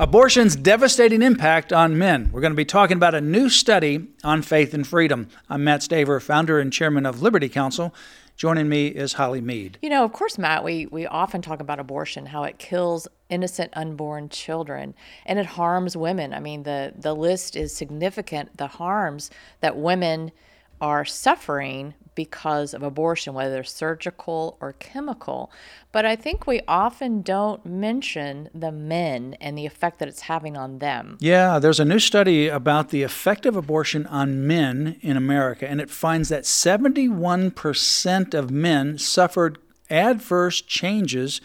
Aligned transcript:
Abortion's 0.00 0.56
devastating 0.56 1.20
impact 1.20 1.74
on 1.74 1.98
men. 1.98 2.30
We're 2.32 2.40
going 2.40 2.54
to 2.54 2.56
be 2.56 2.64
talking 2.64 2.96
about 2.96 3.14
a 3.14 3.20
new 3.20 3.50
study 3.50 4.08
on 4.24 4.40
faith 4.40 4.72
and 4.72 4.86
freedom. 4.86 5.28
I'm 5.50 5.62
Mat 5.62 5.80
Staver, 5.82 6.22
founder 6.22 6.58
and 6.58 6.72
chairman 6.72 7.04
of 7.04 7.20
Liberty 7.20 7.50
Counsel. 7.50 7.94
Joining 8.34 8.66
me 8.66 8.86
is 8.86 9.12
Holly 9.12 9.42
Mead. 9.42 9.76
You 9.82 9.90
know, 9.90 10.02
of 10.02 10.14
course, 10.14 10.38
Mat, 10.38 10.64
we, 10.64 10.86
we 10.86 11.06
often 11.06 11.42
talk 11.42 11.60
about 11.60 11.78
abortion, 11.78 12.24
how 12.24 12.44
it 12.44 12.58
kills 12.58 13.08
innocent 13.28 13.74
unborn 13.76 14.30
children 14.30 14.94
and 15.26 15.38
it 15.38 15.44
harms 15.44 15.98
women. 15.98 16.32
I 16.32 16.40
mean, 16.40 16.62
the, 16.62 16.94
the 16.96 17.12
list 17.12 17.54
is 17.54 17.76
significant, 17.76 18.56
the 18.56 18.68
harms 18.68 19.30
that 19.60 19.76
women 19.76 20.32
are 20.80 21.04
suffering 21.04 21.94
because 22.14 22.74
of 22.74 22.82
abortion, 22.82 23.32
whether 23.34 23.64
surgical 23.64 24.58
or 24.60 24.72
chemical. 24.74 25.50
But 25.92 26.04
I 26.04 26.16
think 26.16 26.46
we 26.46 26.60
often 26.68 27.22
don't 27.22 27.64
mention 27.64 28.50
the 28.54 28.72
men 28.72 29.36
and 29.40 29.56
the 29.56 29.66
effect 29.66 29.98
that 29.98 30.08
it's 30.08 30.22
having 30.22 30.56
on 30.56 30.78
them. 30.80 31.16
Yeah, 31.20 31.58
there's 31.58 31.80
a 31.80 31.84
new 31.84 31.98
study 31.98 32.48
about 32.48 32.90
the 32.90 33.02
effect 33.02 33.46
of 33.46 33.56
abortion 33.56 34.06
on 34.06 34.46
men 34.46 34.96
in 35.00 35.16
America, 35.16 35.68
and 35.68 35.80
it 35.80 35.90
finds 35.90 36.28
that 36.28 36.44
71% 36.44 38.34
of 38.34 38.50
men 38.50 38.98
suffered 38.98 39.58
adverse 39.88 40.60
changes 40.60 41.40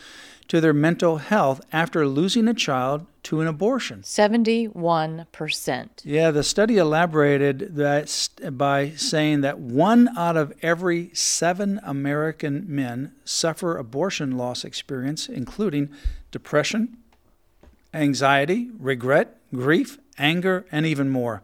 to 0.48 0.62
their 0.62 0.74
mental 0.74 1.18
health 1.18 1.62
after 1.72 2.08
losing 2.08 2.48
a 2.48 2.54
child 2.54 3.06
to 3.26 3.42
an 3.42 3.48
abortion. 3.48 4.02
71%. 4.02 5.90
Yeah, 6.04 6.30
the 6.30 6.44
study 6.44 6.78
elaborated 6.78 7.76
that 7.76 8.30
by 8.52 8.92
saying 8.92 9.42
that 9.42 9.58
one 9.60 10.16
out 10.16 10.38
of 10.38 10.54
every 10.62 11.10
seven 11.14 11.80
American 11.84 12.66
men 12.68 13.16
suffer 13.26 13.78
abortion 13.78 14.38
loss 14.38 14.64
experience, 14.64 15.28
including 15.28 15.90
depression, 16.30 16.98
anxiety, 17.96 18.70
regret, 18.78 19.38
grief, 19.52 19.98
anger, 20.20 20.68
and 20.72 20.86
even 20.86 21.10
more. 21.10 21.42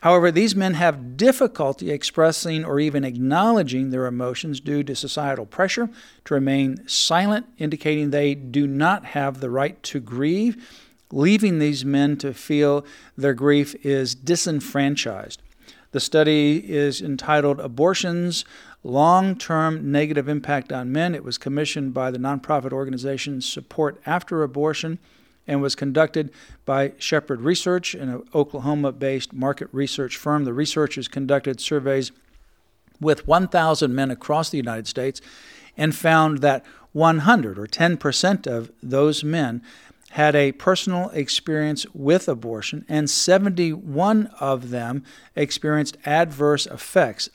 However, 0.00 0.30
these 0.30 0.56
men 0.56 0.74
have 0.74 1.16
difficulty 1.18 1.90
expressing 1.90 2.64
or 2.64 2.80
even 2.80 3.04
acknowledging 3.04 3.90
their 3.90 4.06
emotions 4.06 4.60
due 4.60 4.82
to 4.84 4.94
societal 4.94 5.44
pressure 5.44 5.90
to 6.24 6.34
remain 6.34 6.88
silent, 6.88 7.46
indicating 7.58 8.10
they 8.10 8.34
do 8.34 8.66
not 8.66 9.06
have 9.06 9.40
the 9.40 9.50
right 9.50 9.82
to 9.82 10.00
grieve, 10.00 10.86
leaving 11.12 11.58
these 11.58 11.84
men 11.84 12.16
to 12.18 12.34
feel 12.34 12.84
their 13.16 13.34
grief 13.34 13.74
is 13.84 14.14
disenfranchised. 14.14 15.42
The 15.90 16.00
study 16.00 16.70
is 16.70 17.00
entitled 17.00 17.60
Abortions 17.60 18.44
Long 18.84 19.36
Term 19.36 19.90
Negative 19.90 20.28
Impact 20.28 20.72
on 20.72 20.92
Men. 20.92 21.14
It 21.14 21.24
was 21.24 21.38
commissioned 21.38 21.94
by 21.94 22.10
the 22.10 22.18
nonprofit 22.18 22.72
organization 22.72 23.40
Support 23.40 24.00
After 24.04 24.42
Abortion 24.42 24.98
and 25.46 25.62
was 25.62 25.74
conducted 25.74 26.30
by 26.66 26.92
Shepherd 26.98 27.40
Research, 27.40 27.94
an 27.94 28.22
Oklahoma 28.34 28.92
based 28.92 29.32
market 29.32 29.68
research 29.72 30.18
firm. 30.18 30.44
The 30.44 30.52
researchers 30.52 31.08
conducted 31.08 31.58
surveys 31.58 32.12
with 33.00 33.26
1,000 33.26 33.94
men 33.94 34.10
across 34.10 34.50
the 34.50 34.58
United 34.58 34.86
States 34.86 35.22
and 35.76 35.94
found 35.94 36.38
that 36.38 36.64
100 36.92 37.58
or 37.58 37.66
10% 37.66 38.46
of 38.46 38.70
those 38.82 39.24
men 39.24 39.62
had 40.10 40.34
a 40.34 40.52
personal 40.52 41.10
experience 41.10 41.86
with 41.92 42.28
abortion, 42.28 42.84
and 42.88 43.10
71 43.10 44.26
of 44.40 44.70
them 44.70 45.04
experienced 45.36 45.96
adverse 46.04 46.66
effects. 46.66 47.28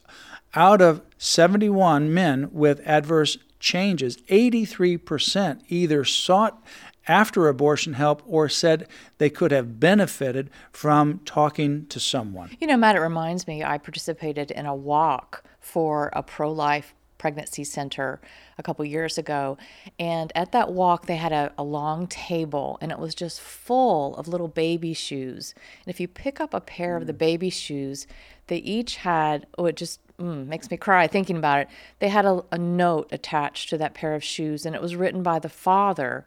Out 0.55 0.81
of 0.81 1.01
71 1.17 2.13
men 2.13 2.49
with 2.51 2.81
adverse 2.85 3.37
changes, 3.59 4.17
83% 4.29 5.61
either 5.69 6.03
sought 6.03 6.61
after 7.07 7.47
abortion 7.47 7.93
help 7.93 8.21
or 8.25 8.47
said 8.47 8.87
they 9.17 9.29
could 9.29 9.51
have 9.51 9.79
benefited 9.79 10.49
from 10.71 11.19
talking 11.25 11.85
to 11.87 11.99
someone. 11.99 12.55
You 12.59 12.67
know, 12.67 12.77
Mat, 12.77 12.95
it 12.95 12.99
reminds 12.99 13.47
me, 13.47 13.63
I 13.63 13.77
participated 13.77 14.51
in 14.51 14.65
a 14.65 14.75
walk 14.75 15.43
for 15.59 16.09
a 16.13 16.23
pro 16.23 16.51
life 16.51 16.93
pregnancy 17.23 17.63
center 17.63 18.19
a 18.57 18.63
couple 18.63 18.83
years 18.83 19.17
ago. 19.17 19.57
And 19.97 20.29
at 20.35 20.51
that 20.51 20.73
walk, 20.73 21.05
they 21.05 21.15
had 21.15 21.31
a, 21.31 21.53
a, 21.57 21.63
long 21.63 22.05
table 22.07 22.77
and 22.81 22.91
it 22.91 22.99
was 22.99 23.15
just 23.15 23.39
full 23.39 24.13
of 24.17 24.27
little 24.27 24.49
baby 24.49 24.93
shoes. 24.93 25.55
And 25.85 25.93
if 25.93 26.01
you 26.01 26.09
pick 26.09 26.41
up 26.41 26.53
a 26.53 26.59
pair 26.59 26.97
of 26.97 27.07
the 27.07 27.13
baby 27.13 27.49
shoes, 27.49 28.07
they 28.47 28.57
each 28.57 28.97
had, 28.97 29.47
oh, 29.57 29.67
it 29.67 29.77
just 29.77 30.01
mm, 30.17 30.45
makes 30.45 30.69
me 30.69 30.75
cry 30.75 31.07
thinking 31.07 31.37
about 31.37 31.61
it. 31.61 31.69
They 31.99 32.09
had 32.09 32.25
a, 32.25 32.43
a 32.51 32.57
note 32.57 33.07
attached 33.09 33.69
to 33.69 33.77
that 33.77 33.93
pair 33.93 34.15
of 34.15 34.23
shoes 34.23 34.65
and 34.65 34.75
it 34.75 34.81
was 34.81 34.97
written 34.97 35.23
by 35.23 35.39
the 35.39 35.47
father 35.47 36.25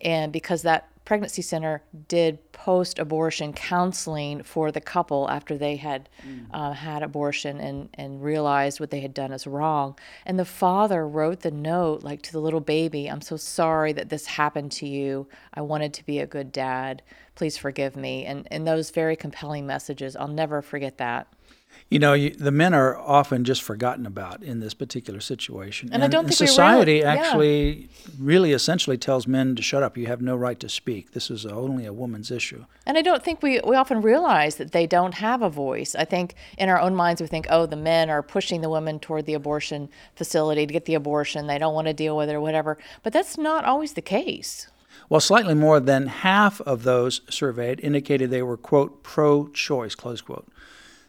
and 0.00 0.32
because 0.32 0.62
that 0.62 0.88
pregnancy 1.04 1.42
center 1.42 1.82
did 2.08 2.52
post 2.52 2.98
abortion 2.98 3.52
counseling 3.52 4.42
for 4.42 4.72
the 4.72 4.80
couple 4.80 5.28
after 5.28 5.58
they 5.58 5.76
had 5.76 6.08
mm. 6.26 6.46
uh, 6.52 6.72
had 6.72 7.02
abortion 7.02 7.60
and, 7.60 7.90
and 7.94 8.22
realized 8.22 8.80
what 8.80 8.90
they 8.90 9.00
had 9.00 9.12
done 9.12 9.32
is 9.32 9.46
wrong. 9.46 9.98
And 10.24 10.38
the 10.38 10.44
father 10.44 11.06
wrote 11.06 11.40
the 11.40 11.50
note, 11.50 12.02
like 12.02 12.22
to 12.22 12.32
the 12.32 12.40
little 12.40 12.60
baby 12.60 13.06
I'm 13.08 13.20
so 13.20 13.36
sorry 13.36 13.92
that 13.92 14.08
this 14.08 14.26
happened 14.26 14.72
to 14.72 14.88
you. 14.88 15.28
I 15.52 15.60
wanted 15.60 15.92
to 15.94 16.06
be 16.06 16.20
a 16.20 16.26
good 16.26 16.52
dad. 16.52 17.02
Please 17.34 17.58
forgive 17.58 17.96
me. 17.96 18.24
And, 18.24 18.48
and 18.50 18.66
those 18.66 18.90
very 18.90 19.16
compelling 19.16 19.66
messages, 19.66 20.16
I'll 20.16 20.28
never 20.28 20.62
forget 20.62 20.98
that. 20.98 21.26
You 21.90 21.98
know, 21.98 22.12
you, 22.12 22.30
the 22.30 22.50
men 22.50 22.74
are 22.74 22.96
often 22.96 23.44
just 23.44 23.62
forgotten 23.62 24.06
about 24.06 24.42
in 24.42 24.60
this 24.60 24.74
particular 24.74 25.20
situation. 25.20 25.88
And, 25.88 25.96
and 25.96 26.04
I 26.04 26.08
don't 26.08 26.24
think 26.24 26.36
society 26.36 27.02
actually 27.02 27.88
really 28.18 28.52
essentially 28.52 28.96
tells 28.96 29.26
men 29.26 29.54
to 29.56 29.62
shut 29.62 29.82
up. 29.82 29.96
You 29.96 30.06
have 30.06 30.20
no 30.20 30.34
right 30.34 30.58
to 30.60 30.68
speak. 30.68 31.12
This 31.12 31.30
is 31.30 31.46
only 31.46 31.86
a 31.86 31.92
woman's 31.92 32.30
issue. 32.30 32.64
And 32.86 32.98
I 32.98 33.02
don't 33.02 33.22
think 33.22 33.42
we, 33.42 33.60
we 33.64 33.76
often 33.76 34.02
realize 34.02 34.56
that 34.56 34.72
they 34.72 34.86
don't 34.86 35.14
have 35.14 35.42
a 35.42 35.50
voice. 35.50 35.94
I 35.94 36.04
think 36.04 36.34
in 36.58 36.68
our 36.68 36.80
own 36.80 36.94
minds 36.94 37.20
we 37.20 37.26
think, 37.26 37.46
oh, 37.50 37.66
the 37.66 37.76
men 37.76 38.10
are 38.10 38.22
pushing 38.22 38.60
the 38.60 38.70
women 38.70 38.98
toward 38.98 39.26
the 39.26 39.34
abortion 39.34 39.88
facility 40.16 40.66
to 40.66 40.72
get 40.72 40.86
the 40.86 40.94
abortion. 40.94 41.46
They 41.46 41.58
don't 41.58 41.74
want 41.74 41.86
to 41.86 41.94
deal 41.94 42.16
with 42.16 42.28
it 42.28 42.34
or 42.34 42.40
whatever. 42.40 42.78
But 43.02 43.12
that's 43.12 43.38
not 43.38 43.64
always 43.64 43.92
the 43.92 44.02
case. 44.02 44.68
Well, 45.08 45.20
slightly 45.20 45.54
more 45.54 45.80
than 45.80 46.06
half 46.06 46.60
of 46.62 46.82
those 46.82 47.20
surveyed 47.28 47.80
indicated 47.80 48.30
they 48.30 48.42
were, 48.42 48.56
quote, 48.56 49.02
pro 49.02 49.48
choice, 49.48 49.94
close 49.94 50.20
quote. 50.20 50.48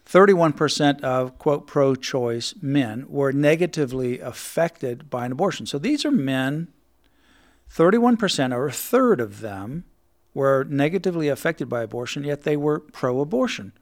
31% 0.06 1.00
of, 1.02 1.38
quote, 1.38 1.66
pro 1.66 1.94
choice 1.94 2.54
men 2.62 3.06
were 3.08 3.32
negatively 3.32 4.20
affected 4.20 5.10
by 5.10 5.26
an 5.26 5.32
abortion. 5.32 5.66
So 5.66 5.78
these 5.78 6.04
are 6.04 6.12
men, 6.12 6.68
31% 7.74 8.54
or 8.54 8.68
a 8.68 8.72
third 8.72 9.20
of 9.20 9.40
them 9.40 9.84
were 10.32 10.64
negatively 10.68 11.28
affected 11.28 11.68
by 11.68 11.82
abortion, 11.82 12.22
yet 12.22 12.42
they 12.42 12.56
were 12.56 12.78
pro 12.78 13.20
abortion, 13.20 13.72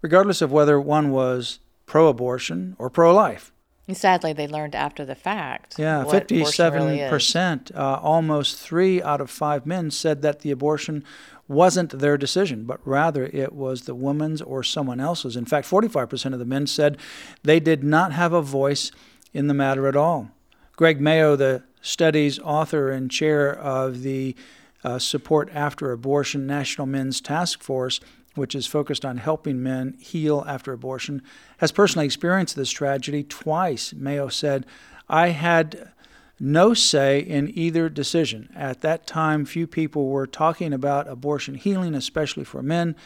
regardless 0.00 0.40
of 0.40 0.50
whether 0.50 0.80
one 0.80 1.10
was 1.10 1.58
pro 1.84 2.08
abortion 2.08 2.74
or 2.78 2.88
pro 2.88 3.12
life. 3.12 3.52
Sadly, 3.92 4.32
they 4.32 4.46
learned 4.46 4.76
after 4.76 5.04
the 5.04 5.16
fact. 5.16 5.76
Yeah, 5.76 6.04
57%, 6.06 7.74
uh, 7.74 8.00
almost 8.00 8.56
three 8.56 9.02
out 9.02 9.20
of 9.20 9.30
five 9.30 9.66
men 9.66 9.90
said 9.90 10.22
that 10.22 10.40
the 10.40 10.52
abortion 10.52 11.04
wasn't 11.50 11.98
their 11.98 12.16
decision, 12.16 12.62
but 12.62 12.78
rather 12.84 13.26
it 13.26 13.52
was 13.52 13.82
the 13.82 13.94
woman's 13.94 14.40
or 14.40 14.62
someone 14.62 15.00
else's. 15.00 15.36
In 15.36 15.44
fact, 15.44 15.68
45% 15.68 16.32
of 16.32 16.38
the 16.38 16.44
men 16.44 16.68
said 16.68 16.96
they 17.42 17.58
did 17.58 17.82
not 17.82 18.12
have 18.12 18.32
a 18.32 18.40
voice 18.40 18.92
in 19.34 19.48
the 19.48 19.54
matter 19.54 19.88
at 19.88 19.96
all. 19.96 20.30
Greg 20.76 21.00
Mayo, 21.00 21.34
the 21.34 21.64
study's 21.82 22.38
author 22.38 22.92
and 22.92 23.10
chair 23.10 23.52
of 23.52 24.02
the 24.02 24.36
uh, 24.84 25.00
Support 25.00 25.50
After 25.52 25.90
Abortion 25.90 26.46
National 26.46 26.86
Men's 26.86 27.20
Task 27.20 27.64
Force, 27.64 27.98
which 28.36 28.54
is 28.54 28.68
focused 28.68 29.04
on 29.04 29.16
helping 29.16 29.60
men 29.60 29.96
heal 29.98 30.44
after 30.46 30.72
abortion, 30.72 31.20
has 31.58 31.72
personally 31.72 32.06
experienced 32.06 32.54
this 32.54 32.70
tragedy 32.70 33.24
twice. 33.24 33.92
Mayo 33.92 34.28
said, 34.28 34.66
I 35.08 35.30
had 35.30 35.90
no 36.40 36.72
say 36.72 37.20
in 37.20 37.56
either 37.56 37.90
decision. 37.90 38.48
At 38.56 38.80
that 38.80 39.06
time, 39.06 39.44
few 39.44 39.66
people 39.66 40.08
were 40.08 40.26
talking 40.26 40.72
about 40.72 41.06
abortion 41.06 41.54
healing, 41.54 41.94
especially 41.94 42.44
for 42.44 42.62
men. 42.62 42.96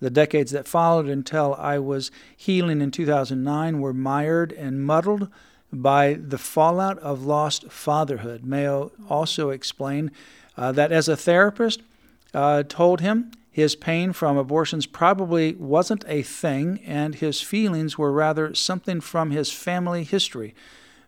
The 0.00 0.10
decades 0.10 0.50
that 0.52 0.66
followed 0.66 1.08
until 1.08 1.54
I 1.54 1.78
was 1.78 2.10
healing 2.36 2.80
in 2.80 2.90
2009 2.90 3.80
were 3.80 3.92
mired 3.92 4.52
and 4.52 4.84
muddled 4.84 5.28
by 5.72 6.14
the 6.14 6.38
fallout 6.38 6.98
of 6.98 7.24
lost 7.24 7.70
fatherhood. 7.70 8.44
Mayo 8.44 8.90
also 9.08 9.50
explained 9.50 10.10
uh, 10.56 10.72
that 10.72 10.92
as 10.92 11.08
a 11.08 11.16
therapist 11.16 11.82
uh, 12.34 12.62
told 12.64 13.00
him, 13.00 13.30
His 13.50 13.76
pain 13.76 14.12
from 14.12 14.36
abortions 14.36 14.86
probably 14.86 15.54
wasn't 15.54 16.04
a 16.08 16.22
thing, 16.22 16.80
and 16.86 17.14
his 17.14 17.40
feelings 17.40 17.96
were 17.96 18.12
rather 18.12 18.54
something 18.54 19.00
from 19.00 19.30
his 19.30 19.52
family 19.52 20.04
history. 20.04 20.54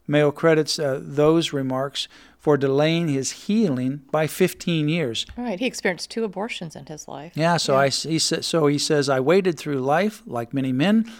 Mayo 0.07 0.31
credits 0.31 0.79
uh, 0.79 1.01
those 1.03 1.53
remarks 1.53 2.09
for 2.39 2.57
delaying 2.59 3.09
his 3.09 3.31
healing 3.47 4.03
by 4.11 4.27
15 4.27 4.89
years. 4.89 5.25
Right. 5.37 5.59
He 5.59 5.67
experienced 5.67 6.11
two 6.11 6.25
abortions 6.25 6.77
in 6.77 6.85
his 6.87 7.09
life. 7.09 7.33
Yeah. 7.35 7.57
So 7.57 7.73
yeah. 7.73 7.79
I 7.79 7.89
he 7.89 8.19
sa- 8.19 8.43
so 8.43 8.67
he 8.67 8.79
says 8.79 9.09
I 9.09 9.21
waded 9.21 9.59
through 9.59 9.79
life 9.81 10.23
like 10.27 10.53
many 10.53 10.73
men, 10.73 11.11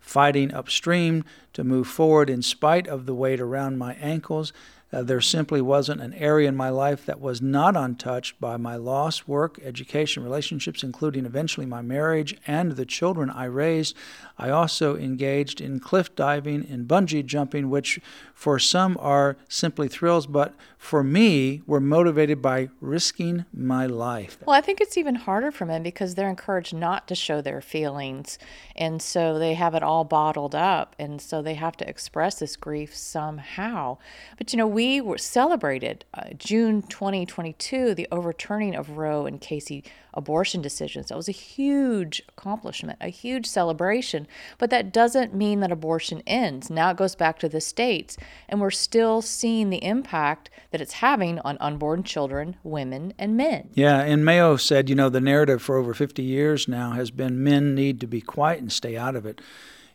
fighting 0.00 0.52
upstream 0.52 1.24
to 1.52 1.62
move 1.62 1.86
forward 1.86 2.28
in 2.28 2.42
spite 2.42 2.88
of 2.88 3.06
the 3.06 3.14
weight 3.14 3.40
around 3.40 3.78
my 3.78 3.94
ankles. 3.94 4.52
Uh, 4.92 5.02
there 5.02 5.20
simply 5.20 5.60
wasn't 5.60 6.00
an 6.00 6.12
area 6.14 6.48
in 6.48 6.56
my 6.56 6.68
life 6.68 7.06
that 7.06 7.20
was 7.20 7.40
not 7.40 7.76
untouched 7.76 8.38
by 8.40 8.56
my 8.56 8.76
loss, 8.76 9.26
work, 9.26 9.58
education, 9.64 10.22
relationships, 10.22 10.82
including 10.82 11.24
eventually 11.24 11.64
my 11.64 11.80
marriage 11.80 12.36
and 12.46 12.72
the 12.72 12.84
children 12.84 13.30
I 13.30 13.44
raised. 13.44 13.96
I 14.38 14.50
also 14.50 14.96
engaged 14.96 15.60
in 15.60 15.80
cliff 15.80 16.14
diving 16.14 16.66
and 16.68 16.86
bungee 16.86 17.24
jumping, 17.24 17.70
which 17.70 18.00
for 18.34 18.58
some 18.58 18.98
are 19.00 19.36
simply 19.48 19.88
thrills, 19.88 20.26
but 20.26 20.54
for 20.76 21.04
me 21.04 21.62
were 21.66 21.80
motivated 21.80 22.42
by 22.42 22.68
risking 22.80 23.44
my 23.54 23.86
life. 23.86 24.38
Well, 24.44 24.56
I 24.56 24.60
think 24.60 24.80
it's 24.80 24.98
even 24.98 25.14
harder 25.14 25.52
for 25.52 25.64
men 25.64 25.82
because 25.82 26.16
they're 26.16 26.28
encouraged 26.28 26.74
not 26.74 27.06
to 27.08 27.14
show 27.14 27.40
their 27.40 27.60
feelings. 27.60 28.36
And 28.74 29.00
so 29.00 29.38
they 29.38 29.54
have 29.54 29.74
it 29.74 29.82
all 29.84 30.04
bottled 30.04 30.56
up. 30.56 30.96
And 30.98 31.22
so 31.22 31.40
they 31.40 31.54
have 31.54 31.76
to 31.76 31.88
express 31.88 32.40
this 32.40 32.56
grief 32.56 32.96
somehow. 32.96 33.98
But 34.36 34.52
you 34.52 34.56
know, 34.56 34.66
we 34.66 34.81
were 35.00 35.18
celebrated 35.18 36.04
uh, 36.14 36.30
June 36.36 36.82
2022, 36.82 37.94
the 37.94 38.08
overturning 38.10 38.74
of 38.74 38.90
Roe 38.90 39.26
and 39.26 39.40
Casey 39.40 39.84
abortion 40.14 40.60
decisions. 40.60 41.08
That 41.08 41.16
was 41.16 41.28
a 41.28 41.32
huge 41.32 42.22
accomplishment, 42.28 42.98
a 43.00 43.08
huge 43.08 43.46
celebration. 43.46 44.26
But 44.58 44.70
that 44.70 44.92
doesn't 44.92 45.34
mean 45.34 45.60
that 45.60 45.72
abortion 45.72 46.22
ends. 46.26 46.70
Now 46.70 46.90
it 46.90 46.96
goes 46.96 47.14
back 47.14 47.38
to 47.40 47.48
the 47.48 47.60
states, 47.60 48.16
and 48.48 48.60
we're 48.60 48.70
still 48.70 49.22
seeing 49.22 49.70
the 49.70 49.84
impact 49.84 50.50
that 50.70 50.80
it's 50.80 50.94
having 50.94 51.38
on 51.40 51.56
unborn 51.60 52.02
children, 52.02 52.56
women, 52.62 53.14
and 53.18 53.36
men. 53.36 53.70
Yeah, 53.74 54.00
and 54.00 54.24
Mayo 54.24 54.56
said, 54.56 54.88
you 54.88 54.94
know, 54.94 55.08
the 55.08 55.20
narrative 55.20 55.62
for 55.62 55.76
over 55.76 55.94
50 55.94 56.22
years 56.22 56.68
now 56.68 56.92
has 56.92 57.10
been 57.10 57.42
men 57.42 57.74
need 57.74 58.00
to 58.00 58.06
be 58.06 58.20
quiet 58.20 58.60
and 58.60 58.72
stay 58.72 58.96
out 58.96 59.16
of 59.16 59.26
it. 59.26 59.40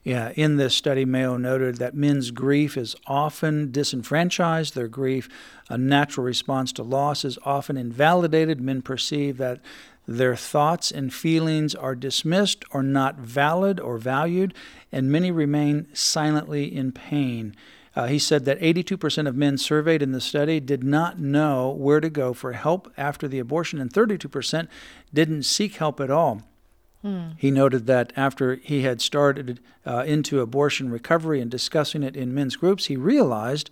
Yeah, 0.03 0.31
in 0.35 0.55
this 0.55 0.73
study, 0.73 1.03
Mayo 1.03 1.37
noted 1.37 1.77
that 1.77 1.93
men's 1.93 2.31
grief 2.31 2.77
is 2.77 2.95
often 3.07 3.71
disenfranchised. 3.71 4.73
Their 4.73 4.87
grief, 4.87 5.27
a 5.69 5.77
natural 5.77 6.25
response 6.25 6.71
to 6.73 6.83
loss, 6.83 7.25
is 7.25 7.37
often 7.43 7.75
invalidated. 7.75 8.61
Men 8.61 8.81
perceive 8.81 9.37
that 9.37 9.59
their 10.07 10.37
thoughts 10.37 10.89
and 10.89 11.13
feelings 11.13 11.75
are 11.75 11.93
dismissed 11.93 12.63
or 12.71 12.81
not 12.81 13.17
valid 13.17 13.79
or 13.79 13.97
valued, 13.97 14.53
and 14.91 15.11
many 15.11 15.31
remain 15.31 15.87
silently 15.93 16.73
in 16.73 16.93
pain. 16.93 17.53
Uh, 17.93 18.05
he 18.05 18.19
said 18.19 18.45
that 18.45 18.59
82% 18.59 19.27
of 19.27 19.35
men 19.35 19.57
surveyed 19.57 20.01
in 20.01 20.13
the 20.13 20.21
study 20.21 20.59
did 20.59 20.83
not 20.83 21.19
know 21.19 21.71
where 21.71 21.99
to 21.99 22.09
go 22.09 22.31
for 22.31 22.53
help 22.53 22.93
after 22.95 23.27
the 23.27 23.39
abortion, 23.39 23.81
and 23.81 23.91
32% 23.91 24.67
didn't 25.13 25.43
seek 25.43 25.75
help 25.75 25.99
at 25.99 26.11
all. 26.11 26.43
Hmm. 27.07 27.29
He 27.37 27.51
noted 27.51 27.87
that 27.87 28.11
after 28.17 28.55
he 28.55 28.81
had 28.81 28.99
started 28.99 29.61
uh, 29.85 30.03
into 30.05 30.41
abortion 30.41 30.91
recovery 30.91 31.39
and 31.39 31.49
discussing 31.49 32.03
it 32.03 32.17
in 32.17 32.33
men's 32.33 32.57
groups, 32.57 32.87
he 32.87 32.97
realized 32.97 33.69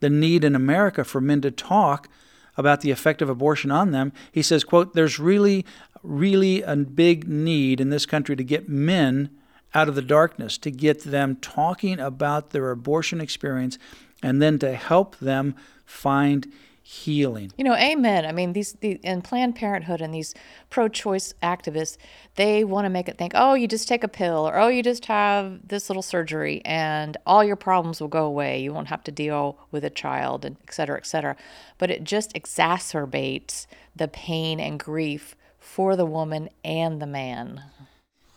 the 0.00 0.08
need 0.08 0.42
in 0.42 0.54
America 0.54 1.04
for 1.04 1.20
men 1.20 1.42
to 1.42 1.50
talk 1.50 2.08
about 2.56 2.80
the 2.80 2.90
effect 2.90 3.20
of 3.20 3.28
abortion 3.28 3.70
on 3.70 3.90
them. 3.90 4.10
He 4.32 4.40
says, 4.40 4.64
quote, 4.64 4.94
there's 4.94 5.18
really, 5.18 5.66
really 6.02 6.62
a 6.62 6.76
big 6.76 7.28
need 7.28 7.78
in 7.78 7.90
this 7.90 8.06
country 8.06 8.36
to 8.36 8.42
get 8.42 8.70
men 8.70 9.28
out 9.74 9.90
of 9.90 9.94
the 9.94 10.00
darkness, 10.00 10.56
to 10.56 10.70
get 10.70 11.04
them 11.04 11.36
talking 11.36 12.00
about 12.00 12.50
their 12.50 12.70
abortion 12.70 13.20
experience, 13.20 13.76
and 14.22 14.40
then 14.40 14.58
to 14.60 14.72
help 14.72 15.18
them 15.18 15.54
find 15.84 16.50
healing. 16.90 17.52
You 17.58 17.64
know, 17.64 17.74
amen. 17.74 18.24
I 18.24 18.32
mean, 18.32 18.54
these 18.54 18.72
the 18.72 18.92
in 19.02 19.20
Planned 19.20 19.54
Parenthood 19.56 20.00
and 20.00 20.14
these 20.14 20.34
pro-choice 20.70 21.34
activists, 21.42 21.98
they 22.36 22.64
want 22.64 22.86
to 22.86 22.88
make 22.88 23.10
it 23.10 23.18
think, 23.18 23.32
oh, 23.34 23.52
you 23.52 23.68
just 23.68 23.88
take 23.88 24.02
a 24.02 24.08
pill, 24.08 24.48
or 24.48 24.58
oh, 24.58 24.68
you 24.68 24.82
just 24.82 25.04
have 25.04 25.68
this 25.68 25.90
little 25.90 26.02
surgery, 26.02 26.62
and 26.64 27.18
all 27.26 27.44
your 27.44 27.56
problems 27.56 28.00
will 28.00 28.08
go 28.08 28.24
away. 28.24 28.58
You 28.62 28.72
won't 28.72 28.88
have 28.88 29.04
to 29.04 29.12
deal 29.12 29.58
with 29.70 29.84
a 29.84 29.90
child, 29.90 30.46
and 30.46 30.56
et 30.66 30.72
cetera, 30.72 30.96
et 30.96 31.06
cetera. 31.06 31.36
But 31.76 31.90
it 31.90 32.04
just 32.04 32.32
exacerbates 32.32 33.66
the 33.94 34.08
pain 34.08 34.58
and 34.58 34.80
grief 34.80 35.36
for 35.58 35.94
the 35.94 36.06
woman 36.06 36.48
and 36.64 37.02
the 37.02 37.06
man. 37.06 37.64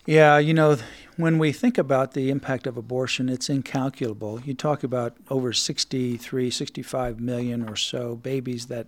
Yeah, 0.05 0.37
you 0.39 0.53
know, 0.53 0.77
when 1.17 1.37
we 1.37 1.51
think 1.51 1.77
about 1.77 2.13
the 2.13 2.29
impact 2.29 2.65
of 2.65 2.77
abortion, 2.77 3.29
it's 3.29 3.49
incalculable. 3.49 4.41
You 4.41 4.53
talk 4.53 4.83
about 4.83 5.15
over 5.29 5.53
63, 5.53 6.49
65 6.49 7.19
million 7.19 7.67
or 7.69 7.75
so 7.75 8.15
babies 8.15 8.67
that 8.67 8.87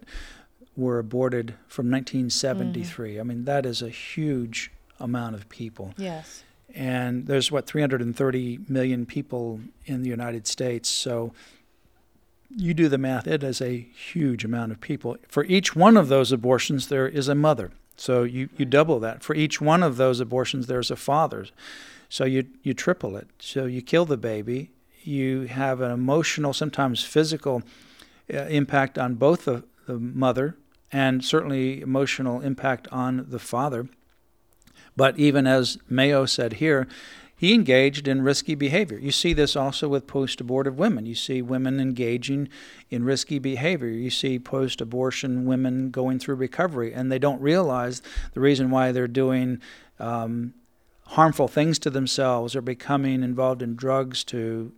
were 0.75 1.00
aborted 1.00 1.56
from 1.68 1.92
1973. 1.92 3.15
Mm. 3.15 3.19
I 3.19 3.24
mean, 3.24 3.45
that 3.45 3.65
is 3.65 3.81
a 3.81 3.89
huge 3.89 4.71
amount 5.00 5.36
of 5.36 5.48
people. 5.50 5.94
Yes. 5.98 6.44
And 6.74 7.27
there's 7.27 7.51
what 7.51 7.68
330 7.68 8.59
million 8.68 9.06
people 9.06 9.59
in 9.86 10.01
the 10.01 10.09
United 10.09 10.48
States. 10.48 10.89
So 10.89 11.33
you 12.50 12.74
do 12.74 12.88
the 12.88 12.98
math, 12.98 13.27
it 13.27 13.44
is 13.44 13.62
a 13.62 13.77
huge 13.77 14.44
amount 14.44 14.71
of 14.71 14.81
people. 14.81 15.18
For 15.27 15.44
each 15.45 15.75
one 15.75 15.98
of 15.98 16.07
those 16.07 16.31
abortions, 16.31 16.88
there 16.88 17.07
is 17.07 17.27
a 17.27 17.36
mother. 17.36 17.71
So 17.95 18.24
you, 18.24 18.50
you 18.57 18.66
double 18.66 19.00
that. 19.00 19.24
For 19.24 19.36
each 19.36 19.62
one 19.62 19.84
of 19.84 19.98
those 19.98 20.19
abortions, 20.19 20.68
there's 20.68 20.92
a 20.92 20.95
father. 20.95 21.45
So 22.10 22.25
you, 22.25 22.45
you 22.63 22.74
triple 22.74 23.16
it. 23.16 23.28
So 23.40 23.66
you 23.66 23.81
kill 23.81 24.06
the 24.06 24.18
baby. 24.18 24.72
You 25.04 25.42
have 25.44 25.81
an 25.81 25.92
emotional, 25.92 26.54
sometimes 26.54 27.04
physical 27.04 27.63
uh, 28.34 28.38
impact 28.44 28.98
on 28.98 29.16
both 29.16 29.45
the, 29.45 29.63
the 29.88 30.00
mother 30.00 30.56
and 30.92 31.25
certainly 31.25 31.81
emotional 31.81 32.42
impact 32.42 32.88
on 32.92 33.25
the 33.30 33.40
father. 33.40 33.88
But 34.95 35.18
even 35.18 35.48
as 35.48 35.78
Mayo 35.90 36.25
said 36.25 36.54
here, 36.54 36.88
he 37.44 37.54
engaged 37.54 38.07
in 38.07 38.22
risky 38.22 38.56
behavior. 38.56 38.98
You 38.98 39.12
see 39.12 39.34
this 39.34 39.57
also 39.57 39.90
with 39.90 40.07
post 40.07 40.40
abortive 40.40 40.80
women. 40.80 41.06
You 41.06 41.13
see 41.13 41.42
women 41.42 41.78
engaging 41.78 42.48
in 42.90 43.04
risky 43.04 43.38
behavior. 43.38 43.90
You 43.90 44.12
see 44.12 44.40
post 44.40 44.80
abortion 44.80 45.44
women 45.44 45.92
going 45.92 46.19
through 46.19 46.36
recovery, 46.36 46.94
and 46.94 47.12
they 47.12 47.19
don't 47.19 47.42
realize 47.42 48.01
the 48.34 48.40
reason 48.40 48.72
why 48.72 48.94
they're 48.94 49.10
doing 49.10 49.60
um, 50.00 50.54
harmful 51.07 51.50
things 51.50 51.80
to 51.80 51.90
themselves 51.90 52.56
or 52.56 52.62
becoming 52.62 53.23
involved 53.23 53.62
in 53.62 53.76
drugs 53.76 54.23
to 54.23 54.71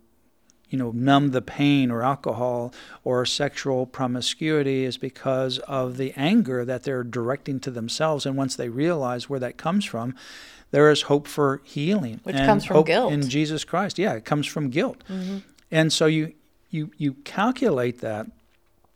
you 0.68 0.78
know 0.78 0.90
numb 0.90 1.30
the 1.30 1.42
pain 1.42 1.90
or 1.90 2.02
alcohol 2.02 2.72
or 3.04 3.24
sexual 3.24 3.86
promiscuity 3.86 4.84
is 4.84 4.96
because 4.96 5.58
of 5.60 5.96
the 5.96 6.12
anger 6.16 6.64
that 6.64 6.82
they're 6.82 7.04
directing 7.04 7.60
to 7.60 7.70
themselves 7.70 8.26
and 8.26 8.36
once 8.36 8.56
they 8.56 8.68
realize 8.68 9.28
where 9.28 9.40
that 9.40 9.56
comes 9.56 9.84
from 9.84 10.14
there 10.70 10.90
is 10.90 11.02
hope 11.02 11.26
for 11.26 11.60
healing. 11.64 12.20
Which 12.24 12.36
comes 12.36 12.64
from 12.64 12.84
guilt. 12.84 13.12
In 13.12 13.28
Jesus 13.28 13.64
Christ. 13.64 13.98
Yeah, 13.98 14.14
it 14.14 14.24
comes 14.24 14.46
from 14.46 14.70
guilt. 14.70 15.02
Mm-hmm. 15.08 15.38
And 15.70 15.92
so 15.92 16.06
you, 16.06 16.34
you, 16.70 16.90
you 16.96 17.14
calculate 17.24 18.00
that. 18.00 18.26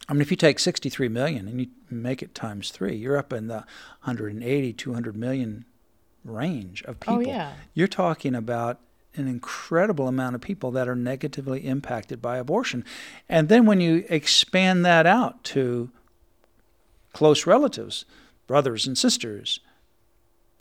I 0.09 0.13
mean, 0.13 0.23
if 0.23 0.31
you 0.31 0.37
take 0.37 0.59
63 0.59 1.09
million 1.09 1.47
and 1.47 1.61
you 1.61 1.69
make 1.91 2.23
it 2.23 2.35
times 2.35 2.71
three, 2.71 2.97
you're 2.97 3.17
up 3.17 3.33
in 3.33 3.47
the 3.47 3.65
180, 4.05 4.73
200 4.73 5.17
million 5.17 5.65
range 6.25 6.83
of 6.83 6.97
oh, 6.97 6.99
people. 6.99 7.17
Oh, 7.17 7.21
yeah. 7.21 7.53
You're 7.75 7.89
talking 7.89 8.35
about 8.35 8.79
an 9.17 9.29
incredible 9.29 10.09
amount 10.09 10.35
of 10.35 10.41
people 10.41 10.71
that 10.73 10.89
are 10.89 10.95
negatively 10.95 11.67
impacted 11.67 12.23
by 12.23 12.39
abortion. 12.39 12.85
And 13.29 13.49
then 13.49 13.67
when 13.67 13.81
you 13.81 14.05
expand 14.09 14.85
that 14.85 15.07
out 15.07 15.43
to 15.45 15.91
close 17.13 17.47
relatives, 17.47 18.05
brothers 18.47 18.87
and 18.87 18.97
sisters, 18.97 19.61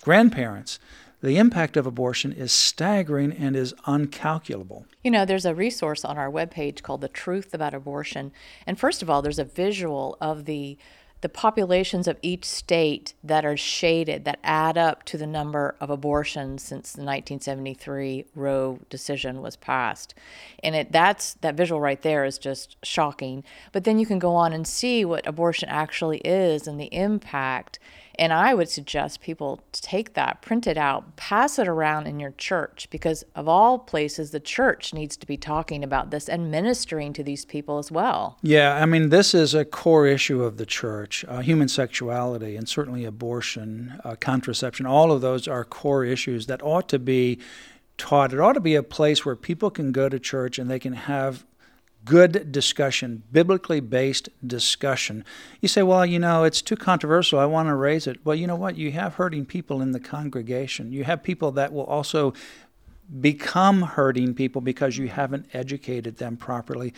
grandparents, 0.01 0.79
the 1.21 1.37
impact 1.37 1.75
of 1.75 1.85
abortion 1.85 2.31
is 2.31 2.51
staggering 2.51 3.33
and 3.33 3.55
is 3.55 3.73
uncalculable. 3.85 4.85
You 5.03 5.11
know, 5.11 5.25
there's 5.25 5.45
a 5.45 5.53
resource 5.53 6.05
on 6.05 6.17
our 6.17 6.31
webpage 6.31 6.81
called 6.81 7.01
The 7.01 7.09
Truth 7.09 7.53
About 7.53 7.73
Abortion. 7.73 8.31
And 8.65 8.79
first 8.79 9.01
of 9.01 9.09
all, 9.09 9.21
there's 9.21 9.39
a 9.39 9.43
visual 9.43 10.17
of 10.21 10.45
the 10.45 10.77
the 11.21 11.29
populations 11.29 12.07
of 12.07 12.17
each 12.21 12.45
state 12.45 13.13
that 13.23 13.45
are 13.45 13.57
shaded 13.57 14.25
that 14.25 14.39
add 14.43 14.77
up 14.77 15.03
to 15.03 15.17
the 15.17 15.27
number 15.27 15.75
of 15.79 15.89
abortions 15.89 16.63
since 16.63 16.93
the 16.93 17.01
1973 17.01 18.25
Roe 18.35 18.79
decision 18.89 19.41
was 19.41 19.55
passed. 19.55 20.13
And 20.63 20.75
it 20.75 20.91
that's 20.91 21.33
that 21.35 21.55
visual 21.55 21.81
right 21.81 22.01
there 22.01 22.23
is 22.23 22.37
just 22.37 22.77
shocking. 22.83 23.43
But 23.71 23.83
then 23.83 23.99
you 23.99 24.05
can 24.05 24.19
go 24.19 24.33
on 24.33 24.53
and 24.53 24.65
see 24.65 25.03
what 25.03 25.27
abortion 25.27 25.69
actually 25.69 26.19
is 26.19 26.67
and 26.67 26.79
the 26.79 26.93
impact 26.93 27.79
And 28.19 28.33
I 28.33 28.53
would 28.53 28.69
suggest 28.69 29.21
people 29.21 29.61
take 29.71 30.13
that, 30.15 30.41
print 30.41 30.67
it 30.67 30.77
out, 30.77 31.15
pass 31.15 31.57
it 31.57 31.69
around 31.69 32.05
in 32.05 32.19
your 32.19 32.31
church 32.31 32.89
because, 32.91 33.23
of 33.33 33.47
all 33.47 33.79
places, 33.79 34.31
the 34.31 34.41
church 34.41 34.93
needs 34.93 35.15
to 35.15 35.25
be 35.25 35.37
talking 35.37 35.85
about 35.85 36.11
this 36.11 36.27
and 36.27 36.51
ministering 36.51 37.13
to 37.13 37.23
these 37.23 37.45
people 37.45 37.77
as 37.77 37.93
well. 37.93 38.37
Yeah, 38.41 38.75
I 38.75 38.85
mean, 38.85 39.07
this 39.07 39.33
is 39.33 39.53
a 39.53 39.63
core 39.63 40.05
issue 40.05 40.43
of 40.43 40.57
the 40.57 40.65
church 40.65 41.23
uh, 41.29 41.39
human 41.39 41.69
sexuality 41.69 42.57
and 42.57 42.67
certainly 42.67 43.05
abortion, 43.05 44.01
uh, 44.03 44.15
contraception, 44.19 44.85
all 44.85 45.13
of 45.13 45.21
those 45.21 45.47
are 45.47 45.63
core 45.63 46.03
issues 46.03 46.47
that 46.47 46.61
ought 46.61 46.89
to 46.89 46.99
be 46.99 47.39
taught. 47.97 48.33
It 48.33 48.39
ought 48.41 48.53
to 48.53 48.59
be 48.59 48.75
a 48.75 48.83
place 48.83 49.25
where 49.25 49.37
people 49.37 49.71
can 49.71 49.93
go 49.93 50.09
to 50.09 50.19
church 50.19 50.59
and 50.59 50.69
they 50.69 50.79
can 50.79 50.93
have 50.93 51.45
good 52.09 52.51
discussion, 52.51 53.21
biblically 53.31 53.79
based 53.79 54.29
discussion. 54.45 55.23
You 55.61 55.67
say, 55.67 55.83
well, 55.83 56.03
you 56.03 56.17
know, 56.17 56.43
it's 56.43 56.63
too 56.63 56.75
controversial. 56.75 57.37
I 57.37 57.45
want 57.45 57.69
to 57.69 57.75
raise 57.75 58.07
it. 58.07 58.25
Well, 58.25 58.35
you 58.35 58.47
know 58.47 58.55
what? 58.55 58.79
You 58.79 58.91
have 58.93 59.15
hurting 59.15 59.45
people 59.45 59.79
in 59.79 59.91
the 59.91 59.99
congregation. 59.99 60.91
You 60.91 61.03
have 61.03 61.21
people 61.21 61.51
that 61.51 61.71
will 61.71 61.85
also 61.85 62.33
become 63.21 63.83
hurting 63.83 64.33
people 64.33 64.59
because 64.59 64.97
you 64.97 65.07
haven't 65.07 65.45
educated 65.53 66.17
them 66.17 66.35
properly. 66.35 66.95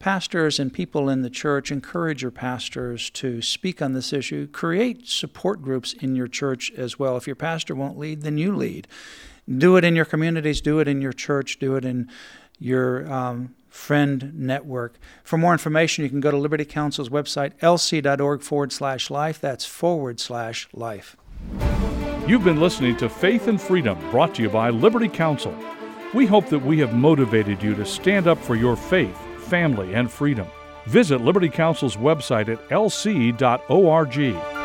Pastors 0.00 0.58
and 0.58 0.72
people 0.72 1.08
in 1.08 1.22
the 1.22 1.30
church 1.30 1.70
encourage 1.70 2.22
your 2.22 2.32
pastors 2.32 3.10
to 3.10 3.40
speak 3.40 3.80
on 3.80 3.92
this 3.92 4.12
issue. 4.12 4.48
Create 4.48 5.06
support 5.06 5.62
groups 5.62 5.92
in 5.92 6.16
your 6.16 6.28
church 6.28 6.72
as 6.76 6.98
well. 6.98 7.16
If 7.16 7.28
your 7.28 7.36
pastor 7.36 7.76
won't 7.76 7.98
lead, 7.98 8.22
then 8.22 8.38
you 8.38 8.54
lead. 8.56 8.88
Do 9.46 9.76
it 9.76 9.84
in 9.84 9.94
your 9.94 10.04
communities, 10.04 10.60
do 10.60 10.80
it 10.80 10.88
in 10.88 11.00
your 11.00 11.12
church, 11.12 11.60
do 11.60 11.76
it 11.76 11.84
in 11.84 12.10
your 12.58 13.10
um, 13.10 13.54
friend 13.68 14.32
network. 14.34 14.98
For 15.24 15.38
more 15.38 15.52
information, 15.52 16.04
you 16.04 16.10
can 16.10 16.20
go 16.20 16.30
to 16.30 16.36
Liberty 16.36 16.64
Counsel's 16.64 17.08
website, 17.08 17.52
lc.org 17.60 18.42
forward 18.42 18.72
slash 18.72 19.10
life. 19.10 19.40
That's 19.40 19.64
forward 19.64 20.20
slash 20.20 20.68
life. 20.72 21.16
You've 22.26 22.44
been 22.44 22.60
listening 22.60 22.96
to 22.98 23.08
Faith 23.08 23.48
and 23.48 23.60
Freedom, 23.60 23.98
brought 24.10 24.34
to 24.34 24.42
you 24.42 24.50
by 24.50 24.70
Liberty 24.70 25.08
Counsel. 25.08 25.56
We 26.14 26.26
hope 26.26 26.48
that 26.48 26.58
we 26.58 26.78
have 26.80 26.94
motivated 26.94 27.62
you 27.62 27.74
to 27.74 27.84
stand 27.84 28.26
up 28.26 28.38
for 28.38 28.54
your 28.54 28.76
faith, 28.76 29.16
family, 29.44 29.94
and 29.94 30.10
freedom. 30.10 30.46
Visit 30.86 31.20
Liberty 31.20 31.48
Counsel's 31.48 31.96
website 31.96 32.48
at 32.48 32.66
lc.org. 32.68 34.57